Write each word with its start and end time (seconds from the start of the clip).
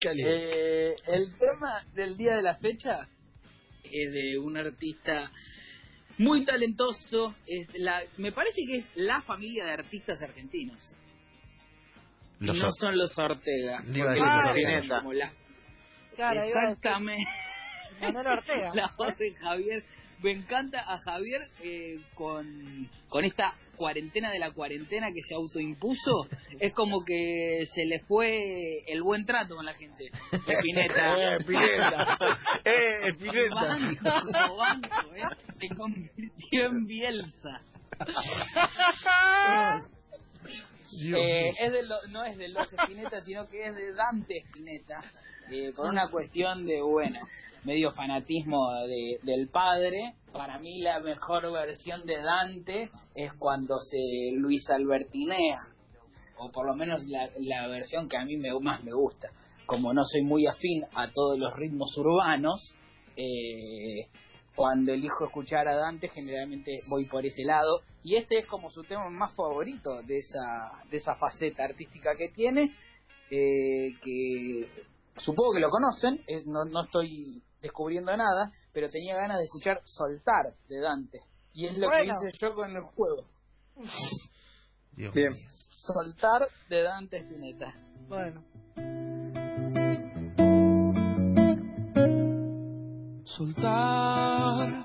Eh, 0.00 0.94
el 1.06 1.38
tema 1.38 1.82
del 1.94 2.16
día 2.18 2.36
de 2.36 2.42
la 2.42 2.56
fecha 2.56 3.08
es 3.84 4.12
de 4.12 4.38
un 4.38 4.56
artista 4.58 5.30
muy 6.18 6.44
talentoso. 6.44 7.34
Es 7.46 7.68
la, 7.78 8.02
me 8.18 8.30
parece 8.32 8.60
que 8.66 8.76
es 8.76 8.90
la 8.94 9.22
familia 9.22 9.64
de 9.64 9.72
artistas 9.72 10.20
argentinos. 10.20 10.94
Los 12.40 12.58
no 12.58 12.68
son 12.78 12.98
los 12.98 13.16
Ortega. 13.16 13.82
Iba 13.90 14.12
a 14.12 14.14
porque 14.14 14.20
decir 14.20 14.26
los 14.26 14.44
Ortega. 14.50 14.76
Ortega 14.80 14.98
como 14.98 15.12
la- 15.14 15.32
Claro, 16.14 16.42
Exactamente. 16.42 17.30
Manuel 18.00 18.26
Ortega. 18.26 18.70
la 18.74 18.92
voz 18.96 19.16
de 19.18 19.34
Javier. 19.34 19.84
Me 20.22 20.30
encanta 20.32 20.80
a 20.80 20.96
Javier 20.98 21.42
eh, 21.62 21.98
con, 22.14 22.88
con 23.10 23.24
esta 23.26 23.52
cuarentena 23.76 24.30
de 24.30 24.38
la 24.38 24.50
cuarentena 24.50 25.08
que 25.12 25.20
se 25.22 25.34
autoimpuso. 25.34 26.26
Es 26.58 26.72
como 26.72 27.04
que 27.04 27.64
se 27.74 27.84
le 27.84 28.00
fue 28.00 28.82
el 28.86 29.02
buen 29.02 29.26
trato 29.26 29.56
con 29.56 29.66
la 29.66 29.74
gente. 29.74 30.06
Espineta. 30.32 31.16
Eh, 31.18 31.38
Pineta. 31.46 32.18
Eh, 32.64 33.12
Pineta. 33.18 33.54
Banco, 33.54 34.56
banco, 34.56 35.14
¿eh? 35.14 35.22
Se 35.60 35.68
convirtió 35.76 36.64
en 36.66 36.86
Bielsa. 36.86 37.60
Eh, 41.14 41.50
es 41.58 41.72
de 41.72 41.82
lo- 41.82 42.06
no 42.08 42.24
es 42.24 42.38
de 42.38 42.48
los 42.48 42.72
Spinetta, 42.72 43.20
sino 43.20 43.46
que 43.48 43.66
es 43.66 43.74
de 43.74 43.92
Dante 43.92 44.38
Spinetta, 44.48 45.02
eh, 45.50 45.72
por 45.76 45.86
una 45.86 46.08
cuestión 46.10 46.66
de, 46.66 46.80
bueno, 46.82 47.20
medio 47.64 47.92
fanatismo 47.92 48.72
de- 48.86 49.18
del 49.22 49.48
padre. 49.48 50.14
Para 50.32 50.58
mí 50.58 50.80
la 50.80 51.00
mejor 51.00 51.50
versión 51.52 52.04
de 52.06 52.18
Dante 52.22 52.90
es 53.14 53.32
cuando 53.34 53.78
se 53.78 54.32
Luis 54.36 54.68
Albertinea, 54.70 55.58
o 56.38 56.50
por 56.50 56.66
lo 56.66 56.74
menos 56.74 57.04
la, 57.06 57.30
la 57.38 57.66
versión 57.68 58.08
que 58.08 58.16
a 58.16 58.24
mí 58.24 58.36
me, 58.36 58.50
más 58.60 58.84
me 58.84 58.92
gusta. 58.92 59.28
Como 59.66 59.92
no 59.92 60.02
soy 60.04 60.22
muy 60.22 60.46
afín 60.46 60.84
a 60.94 61.10
todos 61.12 61.38
los 61.38 61.52
ritmos 61.56 61.96
urbanos, 61.96 62.76
eh, 63.16 64.06
cuando 64.54 64.92
elijo 64.92 65.24
escuchar 65.26 65.68
a 65.68 65.74
Dante 65.76 66.08
generalmente 66.08 66.80
voy 66.88 67.06
por 67.06 67.26
ese 67.26 67.44
lado 67.44 67.80
y 68.02 68.14
este 68.16 68.38
es 68.38 68.46
como 68.46 68.70
su 68.70 68.82
tema 68.84 69.08
más 69.10 69.34
favorito 69.34 69.90
de 70.02 70.16
esa 70.16 70.82
de 70.90 70.96
esa 70.96 71.14
faceta 71.16 71.64
artística 71.64 72.14
que 72.16 72.28
tiene 72.30 72.72
eh, 73.30 73.92
que 74.02 74.68
supongo 75.18 75.52
que 75.54 75.60
lo 75.60 75.70
conocen 75.70 76.20
eh, 76.26 76.42
no, 76.46 76.64
no 76.64 76.82
estoy 76.84 77.42
descubriendo 77.60 78.16
nada 78.16 78.50
pero 78.72 78.88
tenía 78.90 79.16
ganas 79.16 79.38
de 79.38 79.44
escuchar 79.44 79.80
Soltar 79.84 80.54
de 80.68 80.80
Dante 80.80 81.20
y 81.52 81.66
es 81.66 81.78
lo 81.78 81.88
Bueno. 81.88 82.14
que 82.20 82.28
hice 82.28 82.38
yo 82.40 82.54
con 82.54 82.70
el 82.70 82.82
juego 82.82 83.24
Dios 84.92 85.12
Bien. 85.14 85.32
Soltar 85.70 86.48
de 86.68 86.82
Dante 86.82 87.18
Spinetta 87.18 87.74
Bueno. 88.08 88.42
Soltar, 93.36 94.84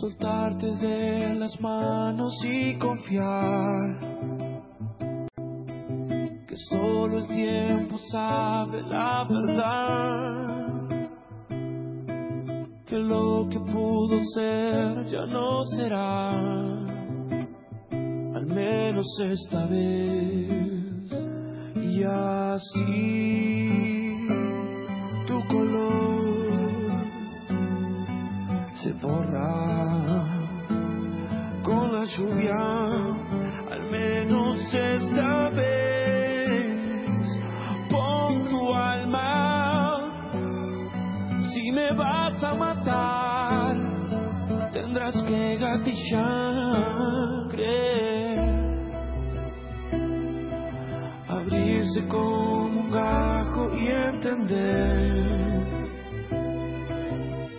soltarte 0.00 0.66
de 0.76 1.34
las 1.34 1.60
manos 1.60 2.32
y 2.44 2.78
confiar 2.78 3.98
que 6.48 6.56
solo 6.68 7.18
el 7.18 7.28
tiempo 7.28 7.69
sabe 8.10 8.82
la 8.82 9.24
verdad, 9.28 10.88
que 12.86 12.96
lo 12.96 13.48
que 13.48 13.60
pudo 13.60 14.20
ser 14.34 15.04
ya 15.04 15.26
no 15.26 15.64
será, 15.76 16.30
al 18.34 18.46
menos 18.46 19.06
esta 19.30 19.66
vez, 19.66 21.12
y 21.76 22.02
así 22.02 22.96
tu 25.26 25.40
color 25.46 26.30
se 28.74 28.92
borra 28.92 30.24
con 31.62 31.92
la 31.92 32.04
lluvia, 32.06 32.56
al 33.70 33.90
menos 33.90 34.58
esta 34.74 35.50
vez. 35.50 35.69
A 42.42 42.54
matar, 42.54 43.76
tendrás 44.72 45.22
que 45.24 45.56
gatillar, 45.56 47.48
creer, 47.50 48.38
abrirse 51.28 52.06
como 52.08 52.64
un 52.64 52.90
gajo 52.90 53.74
y 53.74 53.88
entender 53.88 55.60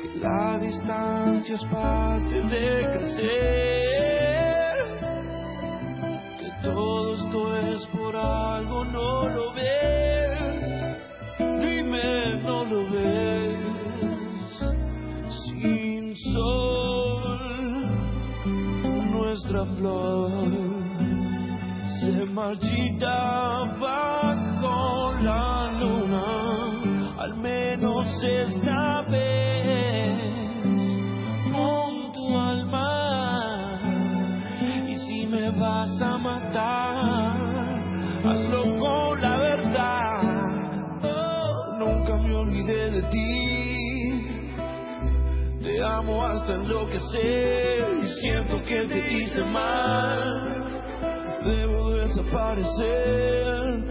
que 0.00 0.18
la 0.20 0.58
distancia 0.58 1.54
es 1.54 1.64
parte 1.64 2.34
de 2.34 2.82
crecer, 2.96 4.76
que 6.40 6.50
todo 6.62 7.14
esto 7.14 7.56
es 7.58 7.86
por 7.88 8.16
algo, 8.16 8.84
no 8.84 9.28
lo 9.28 9.52
ves, 9.52 10.60
dime, 11.60 12.40
no 12.42 12.64
lo 12.64 12.90
ves, 12.90 13.11
sol, 16.32 17.88
nuestra 19.10 19.64
flor 19.76 20.30
se 22.00 22.24
marchitaba 22.26 24.00
con 24.60 25.24
la 25.24 25.70
luna, 25.80 26.24
al 27.18 27.34
menos 27.36 28.06
esta 28.22 29.02
vez, 29.02 30.34
con 31.52 32.12
tu 32.12 32.38
alma. 32.38 33.78
Y 34.88 34.96
si 34.96 35.26
me 35.26 35.50
vas 35.58 36.02
a 36.02 36.18
matar, 36.18 37.51
amo 46.02 46.24
hasta 46.24 46.54
enloquecer 46.54 47.84
y 48.02 48.08
siento 48.20 48.62
que 48.64 48.86
te 48.88 49.12
hice 49.12 49.44
mal. 49.44 50.82
Debo 51.44 51.90
desaparecer, 51.92 53.84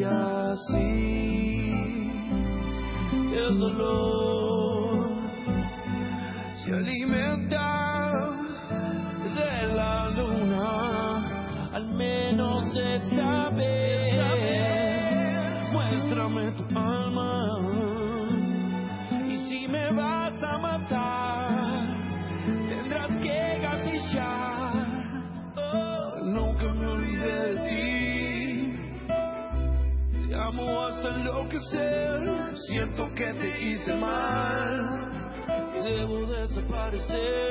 Y 0.00 0.02
así 0.02 0.80
el 3.36 3.58
dolor 3.58 5.10
se 6.64 6.72
alimenta 6.72 7.29
amo 30.50 30.84
hasta 30.84 31.08
enloquecer, 31.10 32.56
siento 32.66 33.08
que 33.14 33.32
te 33.34 33.60
hice 33.60 33.94
mal 33.94 35.10
debo 35.82 36.26
desaparecer. 36.26 37.49